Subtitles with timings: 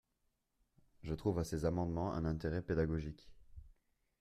[1.03, 3.29] Je trouve à ces amendements un intérêt pédagogique.